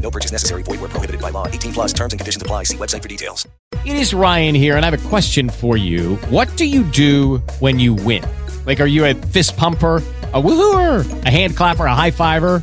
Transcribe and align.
No 0.00 0.10
purchase 0.10 0.32
necessary. 0.32 0.62
Void 0.62 0.80
where 0.80 0.88
prohibited 0.88 1.20
by 1.20 1.30
law. 1.30 1.46
18 1.46 1.72
plus 1.72 1.92
terms 1.92 2.12
and 2.12 2.20
conditions 2.20 2.42
apply. 2.42 2.64
See 2.64 2.76
website 2.76 3.02
for 3.02 3.08
details. 3.08 3.46
It 3.84 3.96
is 3.96 4.12
Ryan 4.12 4.54
here, 4.54 4.76
and 4.76 4.84
I 4.84 4.90
have 4.90 5.06
a 5.06 5.08
question 5.08 5.48
for 5.48 5.76
you. 5.76 6.16
What 6.28 6.54
do 6.56 6.66
you 6.66 6.82
do 6.82 7.38
when 7.60 7.78
you 7.78 7.94
win? 7.94 8.24
Like, 8.66 8.80
are 8.80 8.86
you 8.86 9.06
a 9.06 9.14
fist 9.14 9.56
pumper, 9.56 9.96
a 10.34 10.42
woohooer, 10.42 11.24
a 11.24 11.30
hand 11.30 11.56
clapper, 11.56 11.86
a 11.86 11.94
high 11.94 12.10
fiver? 12.10 12.62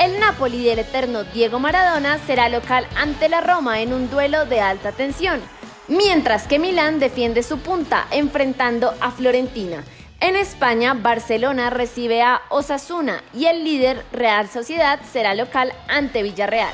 El 0.00 0.18
Napoli 0.18 0.64
del 0.64 0.78
eterno 0.78 1.24
Diego 1.24 1.58
Maradona 1.58 2.16
será 2.26 2.48
local 2.48 2.86
ante 2.96 3.28
la 3.28 3.42
Roma 3.42 3.82
en 3.82 3.92
un 3.92 4.08
duelo 4.08 4.46
de 4.46 4.58
alta 4.58 4.92
tensión, 4.92 5.42
mientras 5.88 6.46
que 6.46 6.58
Milán 6.58 6.98
defiende 6.98 7.42
su 7.42 7.58
punta 7.58 8.06
enfrentando 8.10 8.94
a 9.02 9.10
Florentina. 9.10 9.84
En 10.20 10.36
España, 10.36 10.94
Barcelona 10.94 11.68
recibe 11.68 12.22
a 12.22 12.40
Osasuna 12.48 13.22
y 13.34 13.44
el 13.44 13.62
líder 13.62 14.02
Real 14.10 14.48
Sociedad 14.48 15.00
será 15.12 15.34
local 15.34 15.70
ante 15.86 16.22
Villarreal. 16.22 16.72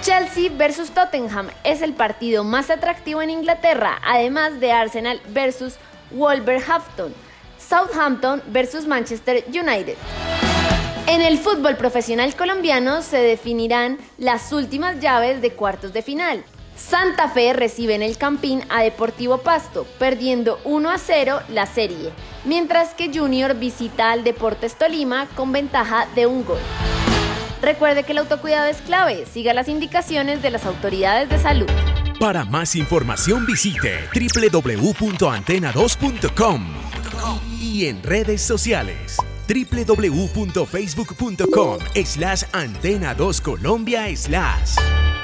Chelsea 0.00 0.50
versus 0.56 0.92
Tottenham 0.92 1.50
es 1.64 1.82
el 1.82 1.92
partido 1.92 2.44
más 2.44 2.70
atractivo 2.70 3.20
en 3.20 3.28
Inglaterra, 3.28 4.00
además 4.02 4.58
de 4.58 4.72
Arsenal 4.72 5.20
versus 5.28 5.74
Wolverhampton, 6.12 7.12
Southampton 7.58 8.42
versus 8.46 8.86
Manchester 8.86 9.44
United. 9.48 9.98
En 11.16 11.22
el 11.22 11.38
fútbol 11.38 11.76
profesional 11.78 12.36
colombiano 12.36 13.00
se 13.00 13.16
definirán 13.16 13.96
las 14.18 14.52
últimas 14.52 15.00
llaves 15.00 15.40
de 15.40 15.50
cuartos 15.50 15.94
de 15.94 16.02
final. 16.02 16.44
Santa 16.76 17.30
Fe 17.30 17.54
recibe 17.54 17.94
en 17.94 18.02
el 18.02 18.18
Campín 18.18 18.62
a 18.68 18.82
Deportivo 18.82 19.38
Pasto, 19.38 19.86
perdiendo 19.98 20.60
1 20.64 20.90
a 20.90 20.98
0 20.98 21.40
la 21.48 21.64
serie, 21.64 22.12
mientras 22.44 22.92
que 22.92 23.10
Junior 23.10 23.54
visita 23.54 24.12
al 24.12 24.24
Deportes 24.24 24.74
Tolima 24.74 25.26
con 25.34 25.52
ventaja 25.52 26.06
de 26.14 26.26
un 26.26 26.44
gol. 26.44 26.60
Recuerde 27.62 28.02
que 28.02 28.12
el 28.12 28.18
autocuidado 28.18 28.66
es 28.66 28.82
clave, 28.82 29.24
siga 29.24 29.54
las 29.54 29.68
indicaciones 29.68 30.42
de 30.42 30.50
las 30.50 30.66
autoridades 30.66 31.30
de 31.30 31.38
salud. 31.38 31.70
Para 32.20 32.44
más 32.44 32.76
información 32.76 33.46
visite 33.46 34.00
www.antena2.com 34.14 36.66
y 37.58 37.86
en 37.86 38.02
redes 38.02 38.42
sociales 38.42 39.16
www.facebook.com 39.48 41.78
slash 42.04 42.44
antena 42.52 43.14
2 43.14 43.42
Colombia 43.42 44.16
slash. 44.16 45.15